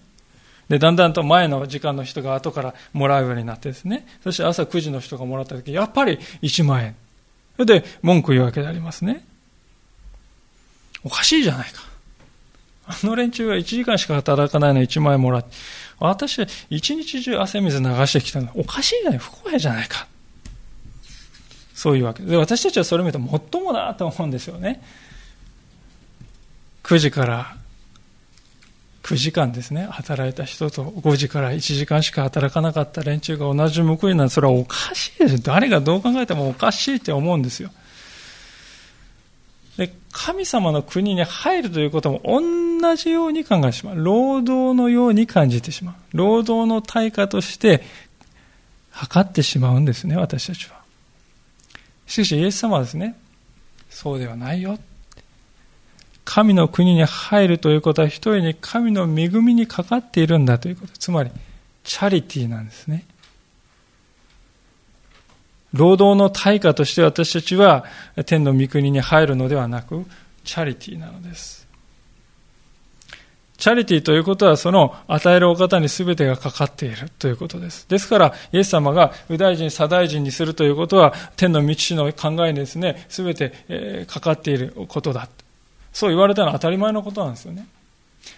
[0.69, 6.95] で、だんだんと前の時間の人が後からもらうようになってですね、そして朝9時の人がもらった時、やっぱり1万円。
[7.57, 9.25] それで文句言うわけでありますね。
[11.03, 11.81] おかしいじゃないか。
[12.85, 15.49] あの連中は1時間しか働かないのに1万円もらって、
[15.99, 18.49] 私は一日中汗水流してきたの。
[18.55, 20.07] おかしいじゃない、不公平じゃないか。
[21.81, 22.21] そういうわけ。
[22.21, 24.83] で私たちはそれを見るともっともなと思うんですよね。
[26.83, 27.55] 9時から
[29.01, 29.87] 9時間ですね。
[29.89, 33.01] 働いた人と5時から1時間しか働かなかった。
[33.01, 37.71] 連中が同じ報いなんてそれはおかしいです誰がどう考えてもおかしいって思うんですよ。
[39.77, 44.03] で神様の国に入るということも同じように考えてしまう。
[44.03, 45.95] 労働のように感じてしまう。
[46.15, 47.81] 労働の対価として
[48.91, 50.80] 測ってしまうんですね私たちは。
[52.11, 53.15] しかしイエス様はですね、
[53.89, 54.77] そうではないよ。
[56.25, 60.93] 神の国に入るということは一人に神の恵みにかかっているんだということ。
[60.99, 61.31] つまり、
[61.85, 63.05] チャリティーなんですね。
[65.71, 67.85] 労働の対価として私たちは
[68.25, 70.05] 天の御国に入るのではなく、
[70.43, 71.65] チャリティーなのです。
[73.61, 77.87] チャリティーということはその与えるお方に全てがかかっているということです。
[77.87, 85.29] ですから、イエス様が右大臣、左大臣にするということは、天の道の考えにですね、全て、かかっていることだ。
[85.93, 87.67] そう言われたのは当たり前のことなんですよね。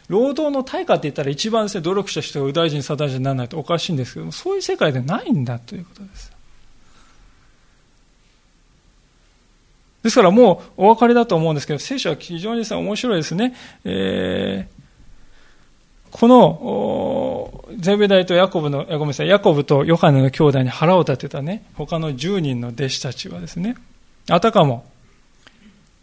[0.09, 6.33] 労働の対価って言ったら一番ですね、努力した人が右大臣、左大臣にならないとおかしいんですけども、そういう世界でないんだということです。
[10.03, 13.55] ですからもうお分かりだと思うんですけど、聖書は非常にです、ね、面白いですね。
[13.85, 14.72] えー
[16.13, 23.75] この、ゼベダイとヤコブの、ごめんなさい、ヤコブとヨハネの兄弟に腹を立てたね、他の10人の弟子たちはですね、
[24.29, 24.85] あたかも、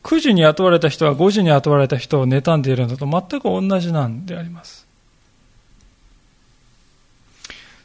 [0.03, 4.85] 9時に雇われた人は5時に雇われた人を妬んでいるのと全く同じなんであります。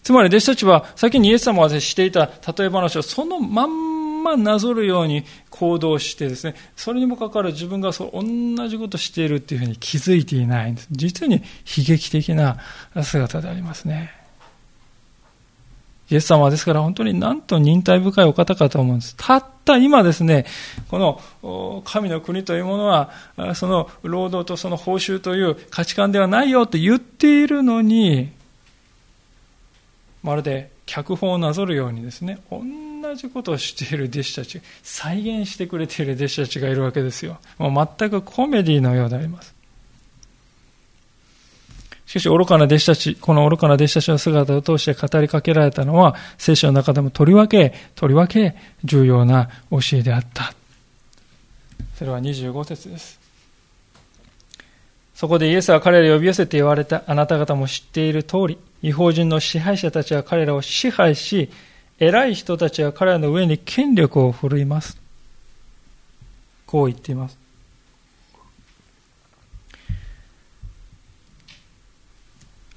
[0.01, 10.87] つまり弟子たちは先にイエス様がしていた例え話をそのまんまなぞるように行動してですね、それにもかかわらず自分がそう同じことしているっていうふうに気づいていないんです。
[10.91, 12.57] 実に悲劇的な
[13.03, 14.11] 姿でありますね。
[16.09, 19.15] イエス様はですから本当になんと忍耐深いお方かと思うんです。
[19.17, 20.45] たった今ですね、
[20.89, 20.99] こ
[21.41, 23.11] の神の国というものは、
[23.55, 28.31] その労働とその報酬という価値観ではないよと言っているのに、
[30.21, 32.39] まるで脚本をなぞるようにですね、
[33.05, 37.37] 同じことをしている弟子たち、再現してくれている弟子たちがいるわけですよ。
[37.57, 39.53] もう全くコメディのようであります。
[42.05, 50.53] しかし愚かな弟子たち、この愚かな弟子たちの姿を通して語りかけられたのは、聖書の中でもとりわけ、とりわけ重要な教えであった。
[51.97, 53.19] それは25節です。
[55.15, 61.49] そこでイエスは彼らを呼び寄せて言われたあなた方も知っている通り、違法人の支配者たちは彼らを支配し、
[61.99, 64.97] 偉い人たちは彼らの上に権力を振るいます。
[66.65, 67.37] こう言っています。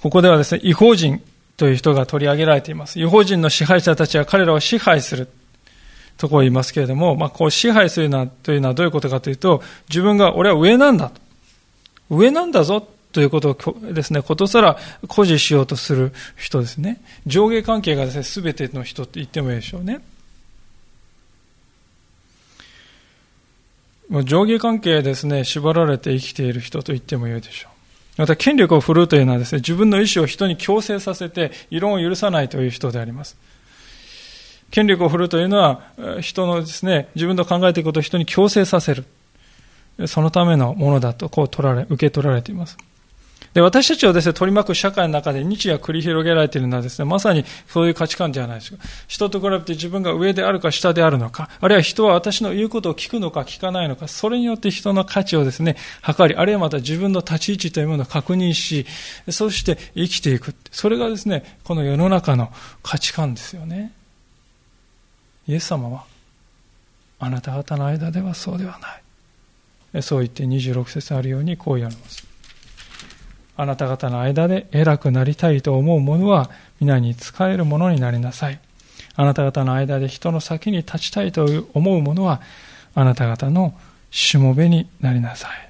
[0.01, 1.21] ここではですね、違法人
[1.57, 3.01] という人が取り上げられています。
[3.01, 5.29] 違法人の支配者たちは彼らを支配する
[6.17, 11.21] とこを言いますけれども、まあ、こう支配するなというのはどういうことかというと、自分が俺は上なんだと。
[12.11, 12.87] 上なんだぞ
[13.19, 14.79] ということをですね、ことさら
[15.09, 17.01] 誇示しようとする人ですね。
[17.27, 20.01] 上下関係がですね、すべての人って言ってもいいでしょうね。
[24.23, 27.71] 上下関係ですね、縛られて生きている人と言ってもいいでしょ
[28.19, 28.21] う。
[28.21, 33.37] また権力を振るうというのはですね、自分の意思を人に強制させて異論を許さないという人であります。
[34.71, 35.83] 権力を振るうというのは、
[36.21, 39.05] 人のですね、自分の考えていることを人に強制させる。
[40.07, 42.79] そのためのものだと、こう取られ、受け取られています。
[43.59, 48.79] で、私たちをですね、取り巻く社会の中で日夜繰り広げられているのはですね、まさにそういう価値観ではないですか。
[49.09, 58.87] 人と比べて自分が上であるか下であるのか、あるいは人は私の言うことを聞くのか聞かないのか、それによって人の価値をですね、測り、あるいはまた自分の立ち位置というものを確認し、
[59.29, 60.55] そして生きていく。
[60.71, 62.53] それがですね、この世の中の
[62.85, 63.91] 価値観ですよね。
[65.49, 66.05] イエス様は、
[67.19, 68.79] あなた方の間ではそうでは
[69.93, 70.03] ない。
[70.05, 72.28] そう言って26節あるようにこう言われます。
[73.61, 76.49] あなた方の間で偉くなりたいと思う者は
[76.81, 78.61] 皆に仕えるものになりなさい。
[79.17, 82.41] あなた方の間で人の先に立ちたいと思う者は
[82.95, 83.77] あなた方の
[84.13, 85.69] しもべになりなさい。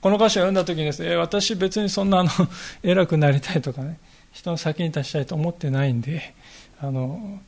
[0.00, 2.30] この歌詞を読んだ時にですね、私別にそんなあの
[2.84, 3.98] 偉くなりたいとかね、
[4.30, 6.34] 人の先に立ちたいと思ってないんで、
[6.80, 7.40] あの、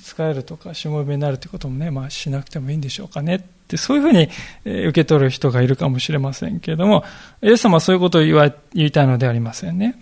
[0.00, 4.28] 使えるとか、しもべになるということもね、まあしなくてもいいんでしょうかねって、そういうふうに
[4.64, 7.04] 受け取る人がいるかもしれませんけれども、
[7.42, 9.98] イエス様はそういうことを言いたいのではありませんね。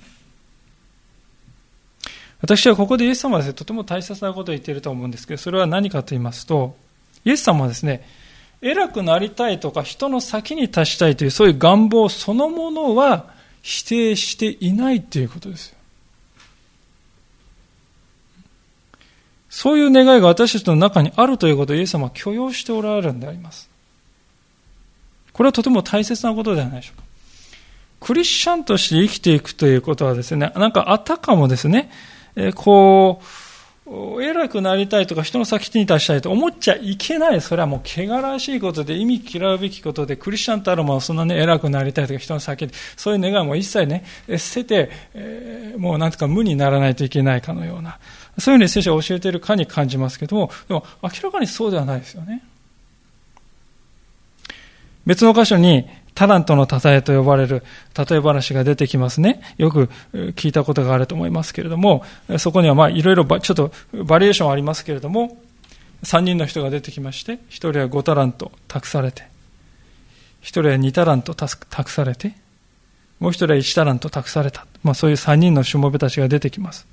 [2.40, 6.76] 私はここでイエス様はですね、とても大切なことを言っていると思うんですけど、それは何かと言いますと、
[7.24, 8.06] イエス様はですね、
[8.60, 15.76] 偉くなりたいとか人の先に立ちたいというそういう願望そのものは否定していないということですよ。
[19.54, 23.70] そういう願いが私たちの中にあるということをイエス様は許容しておられるんであります。
[25.32, 27.04] これはとても大切なことではないでしょうか。
[28.00, 31.88] クリスチャンとして生きていくということはですね、なんかあたかもですね、
[32.34, 33.22] えこ
[33.86, 37.40] う、偉くなりたいとか人の先に立ちたいと思っちゃいけない。
[37.40, 44.04] それはもう汚らしいことで意味嫌うべきことで、クリスチャンとあるものそんなね、偉くなりたいとか人の先に、そういう願いも一切ね、
[44.36, 47.98] 捨てて、えー、もうなんとか無にならないといけないかのような、
[48.38, 52.42] そういうふうに聖書が教えているかに感じますけども、でも明らかにそうではないですよね。
[55.06, 57.64] 別の箇所に、タラントのたたえと呼ばれる
[57.98, 59.40] 例え話が出てきますね。
[59.58, 62.04] よく聞いたことがあると思いますけれども、
[62.38, 63.72] そこにはまあいろいろちょっと
[64.04, 65.36] バリエーションありますけれども、
[66.04, 69.22] 3人の人が出てきまして、1人は5タラント託されて、
[70.42, 72.34] 1人は2タラント託されて、
[73.18, 74.66] もう1人は1タラント託された。
[74.84, 76.86] まあそういう3人のしもべたちが出てきます。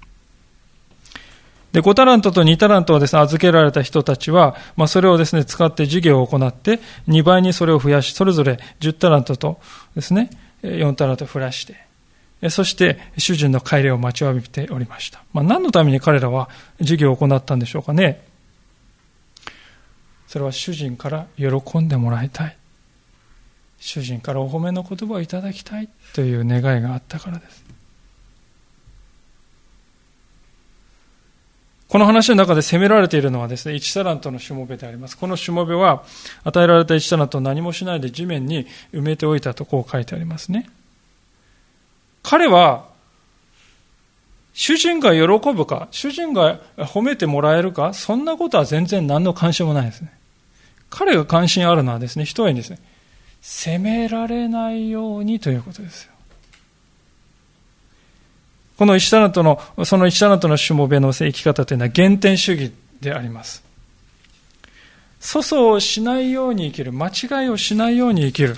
[1.71, 9.59] で、5タラントと2タラントをですね、預けられた人たちは、まあ、それをですね、使って事業を行って、2倍にそれを増やし、それぞれ10タラントと
[9.95, 10.29] ですね、
[10.63, 15.23] 4タラント増やして、そして、主人の帰りを待ちわびておりました。
[15.31, 18.25] まあ、何のために彼らは事業を行ったんでしょうかね。
[20.27, 22.57] それは主人から喜んでもらいたい。
[23.79, 27.70] 主人からお褒めの言葉をいただきたいという願いがあったからです。
[31.91, 35.17] この話の中で責められているのはですね、1タラントのしもべであります。
[35.17, 36.05] このしもべは、
[36.45, 40.69] 与えられた1タラントを何もしないで地面に埋めておいたとこう書いてありますね。
[42.23, 42.85] 彼は、
[44.53, 50.13] 主人が喜ぶか、主人が褒めてもらえるか、そんなことは全然何の関心もないですね。
[50.89, 52.79] 彼が関心あるのはですね、一重にですね、
[53.41, 56.10] 責められないようにということです。
[58.81, 63.63] この石田の、その石田のしもべの生き方というのは原点主義であります。
[65.21, 66.91] 粗相をしないように生きる。
[66.91, 68.55] 間違いをしないように生きる。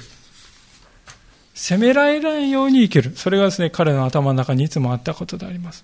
[1.54, 3.14] 責められないように生きる。
[3.18, 5.84] それがですね、彼の頭の中にいつもあったことであります。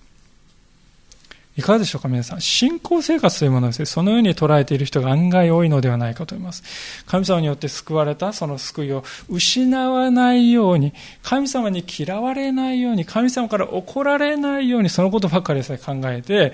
[1.56, 2.40] いかがでしょうか皆さん。
[2.40, 6.62] 信仰生活というものですね、そのように捉えている人が案外多いのではないかと思います。
[7.06, 10.92] 神様によって救われたその救いを失わないように、
[11.22, 16.52] 神様に嫌われないように、神様から怒られないように、そのことばかりですね、考えて、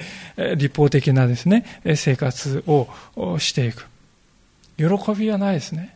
[0.56, 2.88] 立法的なですね、生活を
[3.38, 3.86] していく。
[4.78, 5.94] 喜びはないですね。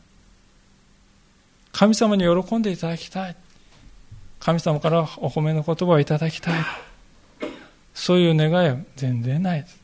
[1.73, 3.37] 神様に喜んでいただきたい。
[4.41, 6.55] 神様からお褒めの言葉をいただきたい。
[7.95, 9.81] そういう願いは全然ないです。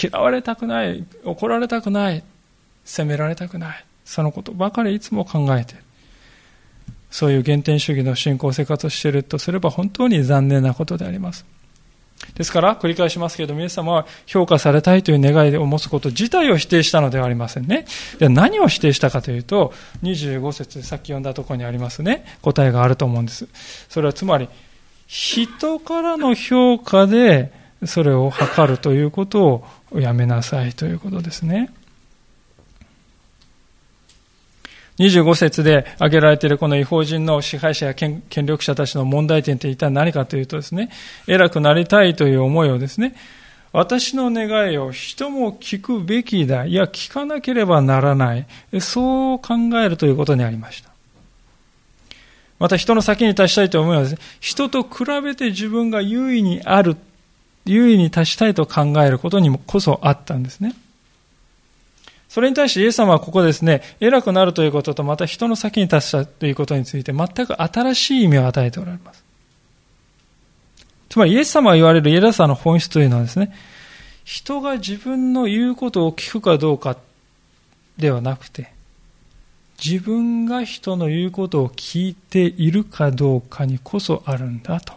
[0.00, 2.22] 嫌われたくない、怒られたくない、
[2.84, 5.82] 責められたくない、そのことばかりいつも考えている。
[7.10, 11.44] そういう原点主義の信仰生活をしているとすれば本当に残念なことであります。
[12.34, 17.86] ですから、繰り返しますけど、皆様は評価されたいという願いを持つこと自体を否定したのではありませんね。
[18.18, 23.48] で何を否定したかというと、25節さっき読んだところにありますね、答えがあると思うんです。
[23.88, 24.48] それはつまり、
[25.08, 27.50] 人からの評価で
[27.86, 31.70] それを測るということをやめなさいということですね。
[34.98, 40.90] 25節で挙げられているこの違法人の支配者や権力者たちの問題点って一体何かというとですね、
[41.26, 43.14] 偉くなりたいという思いをですね、
[43.72, 48.46] 私の願いを人も聞くべきだ、いや聞かなければならない、
[48.80, 50.97] そう考えるということにありました。
[52.58, 56.96] また人の先に立ちたいと思いはですね、人と比べて自分が優位にある、
[57.64, 60.74] 優位に立ちたいと考えることにもこそあったんですね。
[62.28, 69.24] それに対してイエス様はここですね、偉くなるということと、また人の先に立つということについて、全く新しい意味を与えておられます。
[71.08, 73.54] つまりイエス様が言われる偉さの本質というのはですね、
[74.24, 76.98] 人が自分の言うことを聞くかどうか
[77.96, 78.70] ではなくて、
[79.82, 84.94] 自分が人の言うことを聞いているかどうかにこそあるんだと。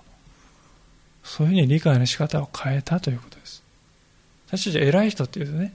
[1.24, 3.64] そういうふうに理解の仕方を変えたということです。
[4.48, 5.74] 私たち偉い人っていうとね、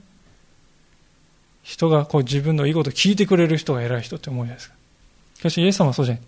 [1.63, 4.75] 人がこう自分の言うことを聞いてくれる人が偉い人って思うじゃないですか。
[5.35, 6.23] しかし、イエス様はそうじゃない。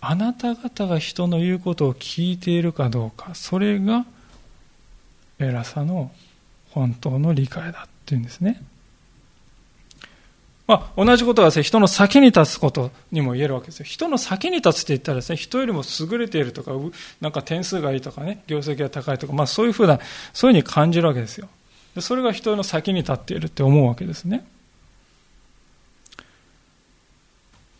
[0.00, 4.04] あなた方が人の言うことを聞いているかどうか、それが
[5.38, 6.10] 偉さの
[6.70, 8.60] 本当の理解だっていうんですね。
[10.66, 13.84] まあ、同じことが、人の先に立つことにも言えるわけですよ。
[13.84, 16.72] 人の先に立つって言ったらですね、人よりも優れているとか、
[17.20, 19.98] なんか点数がいいとかね、業績が高いとか、まあそういうふうな、
[20.32, 21.48] そういうふうに感じるわけですよ。
[21.94, 24.46] でそれが人の先に立っているって思うわけですね。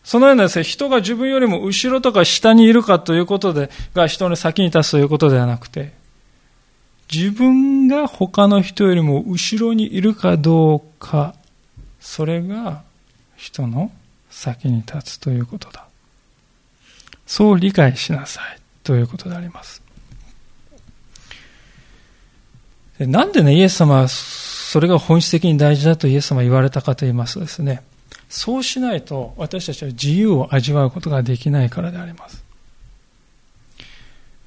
[0.05, 5.93] そのようなですね、人が自分よりも後ろとか下にいるかということで、が人の先に立つということではなくて、
[7.11, 11.35] 自分が他の人よりも後ろにいるかどうか、
[12.03, 12.83] それが
[13.37, 13.93] 人の
[14.29, 15.87] 先に立つということだ。
[17.27, 19.81] そう理解しなさいということであります。
[22.99, 27.83] なんでね、イエス様はそれが本質的に大事だとイエス様は言われたかと言いますとですね、
[28.29, 32.43] そうしないと私たちは自由を味わうことができないからであります。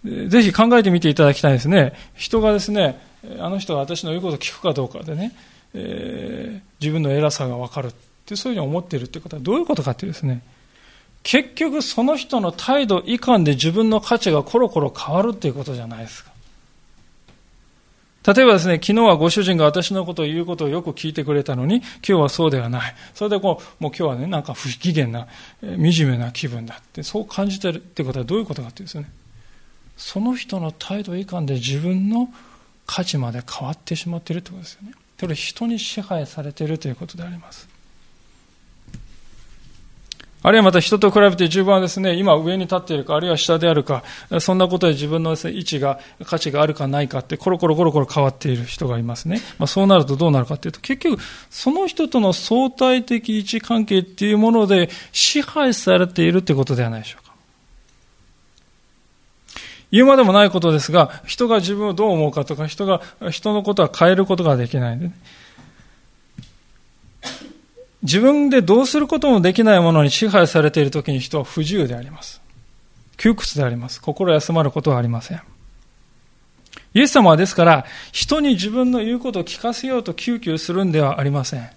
[0.03, 1.93] ぜひ考えてみていただきたいですね。
[2.15, 2.99] 人がですね、
[3.39, 5.31] あの人が私の言うことを聞くかどうかでね、
[5.77, 7.91] えー、自分の偉さがわかるっ
[8.25, 10.41] てそういうふうに思っているってことはどういうことかっていうですね、
[11.23, 16.31] 結局その人の態度以下で自分の価値がコロコロ変わるっていうことじゃないですか。
[18.33, 22.95] 例えばですね、昨日はご主人が私のことを言うことをよく聞いてくれたのに、今日はそうではない。
[23.13, 25.27] それでこう、もう今日はね、なんか不機嫌な
[25.61, 29.11] え、惨めな気分だって、そう感じてるってことはどういうことかっていうですね、
[29.95, 32.33] その人の態度以下で自分の
[32.87, 34.93] 価値まで変わってしまっているということですよね。
[35.19, 37.75] それ人に支配されているということであります。
[40.45, 44.03] あるいはまた人と比べて自分はですね、今上に立っているか、あるいは下であるか、
[44.39, 49.41] そんなことで自分の、ね、位置が、価値があるかないかって、コロコロコロコロ変わっている人がいますね。
[49.57, 57.24] まあ、そうなるとどうなるかというと、結局、その人との相対的位置関係っていうもので支配されているということではないでしょう。
[59.91, 65.13] 言うまでもないことですが、人が自分をどう思うかとか、人が、人のことは変えることができないんでね。
[68.03, 72.39] 自分でどうすることもできないものに支配されている時に人は不自由であります。
[73.17, 74.01] 窮屈であります。
[74.01, 75.41] 心休まることはありません。
[76.93, 81.69] イエス様はですから、人に自分の言うことを聞かせようと救急するんではありません。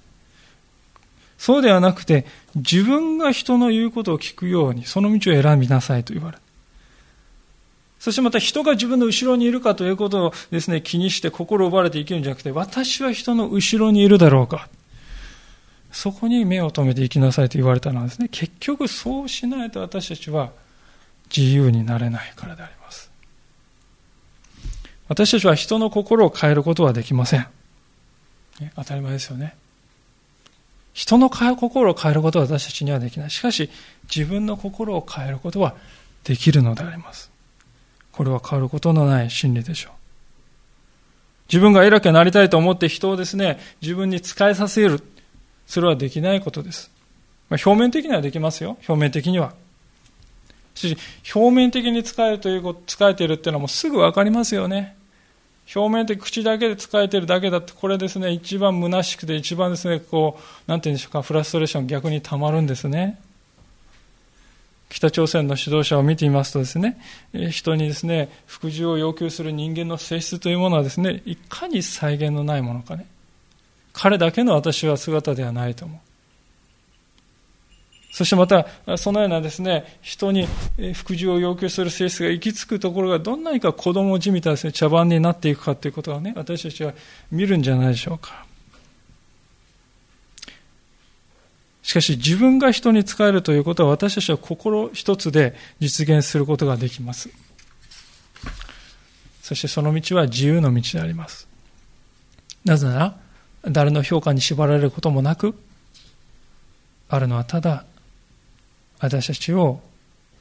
[1.39, 6.43] そうではなくて、自分が人の言うことを聞くように、その道を選びなさいと言われる。
[7.99, 14.69] そしてまた人が自分の後ろにいるかということをですね、気にして心を奪われて生きるんじゃなくて、私は人の後ろにいるだろうか。
[15.91, 20.53] そこに目を留めていきなさいと言われたのはですね、結局そうしないと私たちは
[21.35, 23.11] 自由になれないからであります。
[25.09, 27.47] 私たちは人の心を変えることはできません。
[28.77, 29.57] 当たり前ですよね。
[30.93, 33.31] 人の心を変えることは私たちにはできない。
[33.31, 33.71] しかし、
[34.15, 35.75] 自分の心を変えることは
[36.25, 37.31] できるのであります。
[38.19, 39.93] これは変わることのない真理でしょう。
[41.49, 45.01] 自分が偉くなりたいと思って人をですね、自分に使いさせる。
[45.69, 46.91] それはできないことです。
[47.49, 48.77] まあ、表面的にはできますよ。
[48.89, 49.53] 表面的には。
[50.75, 50.97] し
[51.33, 54.97] 表面的に使えるということ、使えているっていうのはもうすぐわかりますよね。
[55.73, 63.21] 表面で口だけで使えてるだけだって、これですね、一番虚しくて、一番ですね、こう、なんて言うんでしょうか、フラストレーション逆にたまるんですね。
[64.89, 66.99] 北朝鮮の指導者を見ていますとですね、
[67.51, 73.07] 人にですね、服従を要求する人間の性質というものはですね、いかに再現のないものかね。
[73.93, 75.99] 彼だけの私は姿ではないと思う。
[78.11, 78.66] そしてまた、
[78.97, 80.49] そのようなですね、人に
[80.95, 86.95] 服従を要求する性質が行き着くところがどんなにか子供じみたですね、茶番になっていくかということはね、私たちは
[87.30, 88.48] 見るんじゃないでしょうか。
[91.89, 97.30] しかし自分が人に仕えるということは私たちは心一つで実現することができます。
[99.41, 101.49] そしてその道は自由の道であります。
[102.62, 103.16] なぜなら、
[103.62, 105.55] 誰の評価に縛られることもなく、
[107.09, 107.86] あるのはただ
[109.01, 109.80] 私たちを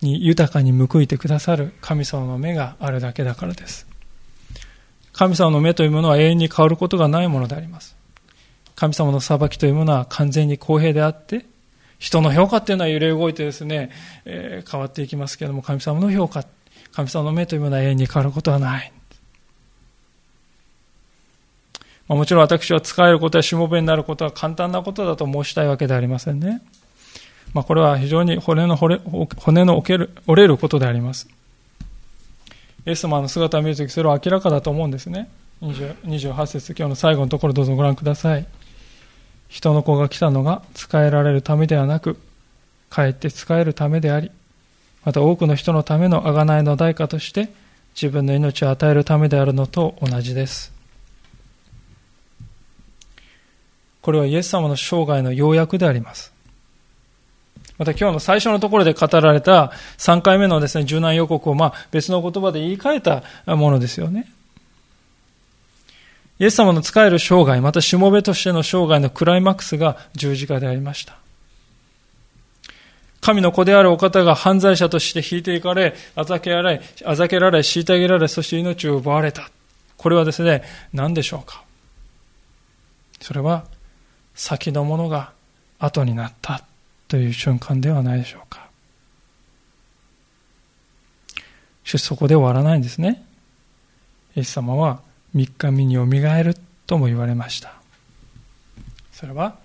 [0.02, 3.88] に豊かに報いてくださる神様の目があるだけだからです。
[5.14, 7.97] 神様の目というものは永遠に変わることがないものであります。
[8.78, 11.46] 神様の裁きというものは完全に公平であって、
[11.98, 13.90] 人の評価っていうのは揺れ動いてですね、
[14.24, 16.46] えー、変わっていきますけれども、神様の評価、
[16.92, 18.94] 神様の目というものは永遠に変わることはない。
[22.08, 26.62] まあ、もちろん私は使えることやしもべになることは簡単なことだと申したいわけではありませんね。
[27.56, 29.02] まあ、これは非常に骨の骨
[29.38, 31.28] 骨の折れることであります。
[32.86, 35.30] イエス様の姿を見るとき、それは明らかだと思うんですね。
[35.62, 38.46] 28節、今日の最後のところどうぞご覧ください。
[39.48, 42.18] 人の子が来たのが使えられるためではなく、
[42.90, 44.32] かえって使えるためであり、
[45.04, 47.50] また多くの人のための贖いの代価として、
[47.96, 50.72] 自分の命を与えるためであるのと同じです。
[54.02, 56.32] これはイエス様の生涯の要約であります。
[57.78, 63.02] また今日の最初のところで語られた3回目のですね、柔軟予告をまあ別の言葉で言い換え
[63.46, 64.28] たものですよね。
[66.40, 71.18] イエス様の使える生涯、またしもべとしての生涯のクライマックスが十字架でありました。
[73.22, 79.50] 神の子であるお方が犯罪者として引いていかれ、あざけられ、あざけられ、虐げられ、そして命を奪われた。
[79.98, 80.64] これはですね、
[80.94, 81.64] 何でしょうか？
[83.20, 83.66] それは、
[84.36, 85.32] 先のものが
[85.80, 86.64] 後になった
[87.08, 88.68] という瞬間ではないでしょうか。
[91.84, 93.26] しかしそこで終わらないんですね。
[94.36, 95.02] イエス様は
[95.38, 96.56] 三日目によみがえる
[96.88, 97.76] とも言われました。
[99.12, 99.56] それは、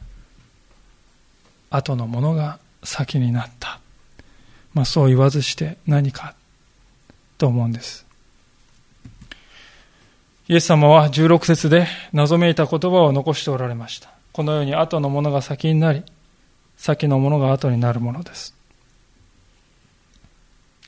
[1.70, 3.80] 後のものが先になった。
[4.74, 6.34] まあそう言わずして何か
[7.38, 8.04] と思うんです。
[10.46, 14.10] イエス様は16節で謎めいた言葉を残しておられました。
[14.32, 16.02] このように後のものが先になり、
[16.76, 18.54] 先のものが後になるものです。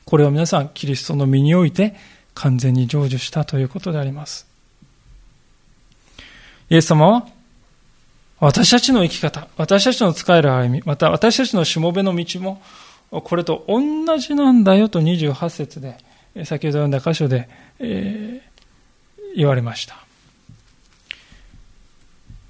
[0.05, 1.95] これを皆さん、キリストの身において
[2.35, 4.54] 完全に成就したということであります。
[6.69, 7.27] イエス様は、
[8.39, 12.61] 私たちの生き方、私たちの使える歩み、また私たちのしもべの道も、
[13.11, 15.97] これと同じなんだよと28節で、
[16.45, 17.47] 先ほど読んだ箇所で、
[17.79, 20.05] えー、言われました。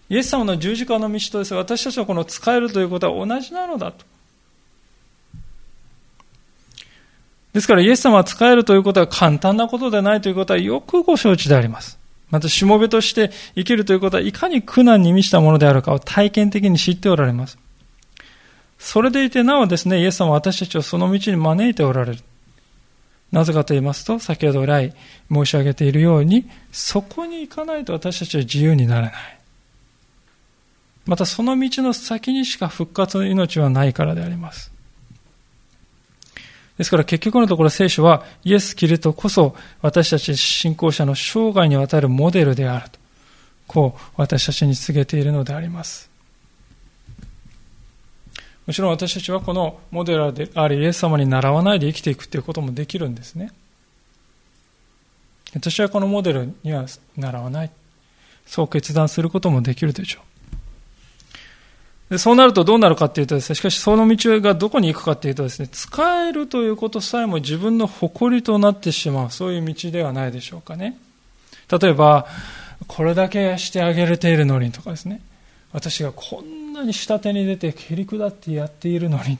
[0.10, 4.06] イエス様の十字架の道とです私たちはこの使えるということは同じなのだと。
[7.54, 11.98] ですからイエス様は使えるということは簡単なことでないということはよくご承知であります。
[12.36, 17.58] また、しもべとして生きるということはいかに苦難に満ちたものであるかを体験的に知っておられます。
[18.78, 22.20] それでいてなおですね、イエス様は私たちをその道に招いておられる。
[23.32, 24.94] なぜかと言いますと、先ほど来
[25.32, 29.14] 申し上げているように、そこに行かないと私たちは自由になれない。
[31.06, 34.75] またその道の先にしか復活の命はないからであります。
[36.78, 43.00] ですから結局のところ聖書はイエス・キリストこそ私たち信仰者の生涯にわたるモデルであると、
[43.68, 46.10] こう私たちに告げているのであります。
[48.68, 53.52] もちろん私たちはこのモデルでありイエス様に習わないで生きていくということもできるんですね。
[55.54, 57.72] 私はこのモデルには習わない。
[58.46, 60.35] そう決断することもできるでしょう。
[62.10, 70.98] でそうなるとどうなるかっていうとですね、しかしその道がどこに行くかっていうとですね、使えるということさえも自分の誇りとなってしまう、そういう道ではないでしょうかね。
[71.70, 72.28] 例えば、
[72.88, 75.20] これだけしてあげれているのにとかですね、
[75.74, 79.40] 私がこんなに下手に出て蹴り下ってやっているのに、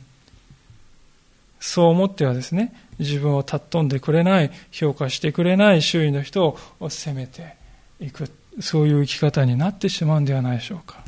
[1.60, 7.56] そう思ってはですね、自分を尊んでくれない、評価してくれない周囲の人を責めて
[8.00, 11.04] いく、そういう生き方になってしまうんではないでしょうか。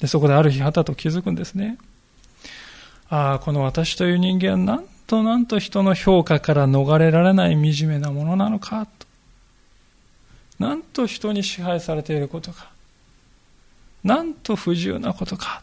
[0.00, 1.78] でそこである日、はたと気づくんですね。
[3.08, 9.06] ああ、この私という人間なんとなんと人の評価から逃れられない惨めなものなのかと。
[10.58, 12.70] なんと人に支配されていることか。
[14.02, 15.62] なんと不自由なことか。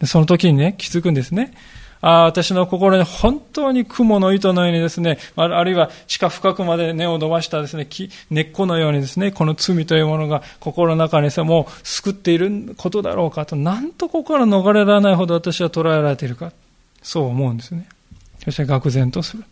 [0.00, 1.52] でその時にね、気づくんですね。
[2.00, 7.88] あ私の心に本当に雲の糸のようにですね、あるいは地下深くまで根を伸ばしたですね、
[8.30, 16.52] 根っこのようにですね、この罪というものが心の中にさ、もう救っていることだろうかと、なんとここから逃れられないほど私は捉えられているか。
[17.02, 17.88] そう思うんですね。
[18.44, 19.44] そして愕然とする。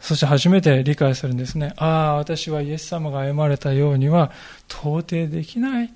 [0.00, 1.72] そして初めて理解するんですね。
[1.76, 4.30] ああ、私はイエス様が歩まれたようには
[4.68, 5.90] 到底できない。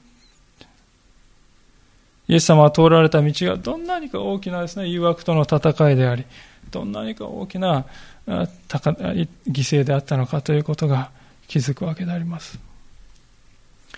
[2.29, 6.25] イエス様が通られた道がどんなにか大きなですね、誘惑との戦いであり、
[6.71, 7.87] どんなにか大きな
[8.27, 11.11] 犠牲であったのかということが
[11.47, 12.59] 気づくわけであります。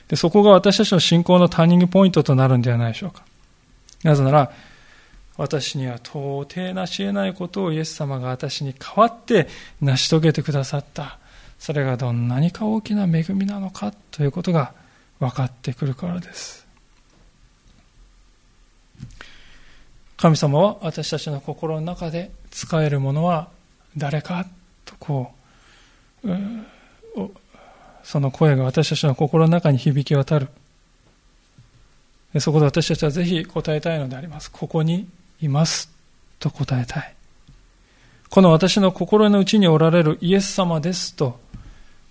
[0.08, 3.24] でそこが私たちの信仰のターニングポイントとなるんではないでしょうか。
[4.02, 4.52] なぜなら、
[5.36, 9.48] 私には到底なし得ないことをイエス様が私に代わって
[9.80, 11.18] 成し遂げてくださった。
[11.58, 14.72] それがどんなにか大きな恵みなのかということが
[15.18, 16.66] 分かってくるからです。
[20.20, 23.48] 神様は私たちの心の中で使えるものは
[23.96, 24.44] 誰か
[24.84, 25.32] とこ
[26.22, 26.28] う、
[28.02, 30.48] その声が私たちの心の中に響き渡る。
[32.38, 34.50] そこで私たちはぜひ答えたいのであります。
[34.50, 35.08] ここに
[35.40, 35.90] います
[36.38, 37.14] と答えたい。
[38.28, 41.40] この私の心の内におられるイエス様ですと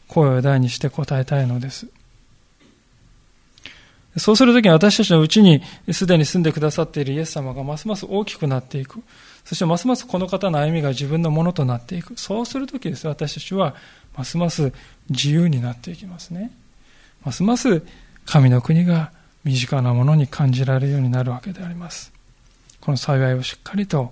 [0.07, 1.85] 声を大にして答えたいのです。
[4.17, 9.01] そうするときに私たちのうちにすでに住んでくださっているイエス様がますます大きくなっていく。
[9.45, 12.17] そしてますますこの方の歩みが自分のものとなっていく。
[12.17, 13.75] そうするときです私たちは
[14.17, 14.73] ますます
[15.09, 16.51] 自由になっていきますね。
[17.23, 17.83] ますます
[18.25, 19.11] 神の国が
[19.43, 22.11] 身近なものに感じられるようになるわけであります。
[22.81, 24.11] この幸いをしっかりと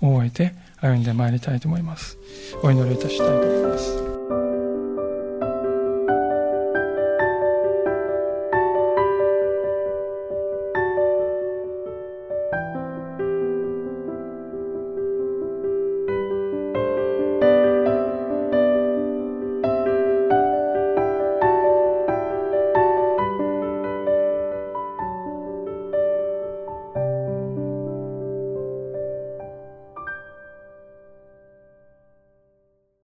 [0.00, 2.16] 覚えて歩んでまいりたいと思います。
[2.62, 4.03] お祈りいたしたいと思います。